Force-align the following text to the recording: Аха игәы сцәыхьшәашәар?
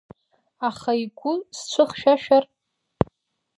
Аха 0.67 0.91
игәы 1.03 1.33
сцәыхьшәашәар? 1.57 2.43